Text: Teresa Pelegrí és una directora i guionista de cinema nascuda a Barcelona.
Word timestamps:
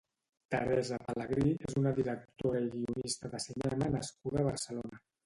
Teresa 0.53 0.97
Pelegrí 1.09 1.51
és 1.67 1.77
una 1.81 1.91
directora 1.99 2.63
i 2.63 2.71
guionista 2.77 3.31
de 3.35 3.43
cinema 3.45 3.91
nascuda 3.97 4.41
a 4.43 4.49
Barcelona. 4.49 5.03